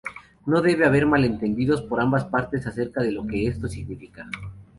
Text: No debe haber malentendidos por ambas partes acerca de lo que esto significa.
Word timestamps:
No 0.47 0.63
debe 0.63 0.87
haber 0.87 1.05
malentendidos 1.05 1.83
por 1.83 2.01
ambas 2.01 2.25
partes 2.25 2.65
acerca 2.65 3.01
de 3.03 3.11
lo 3.11 3.27
que 3.27 3.45
esto 3.45 3.67
significa. 3.67 4.27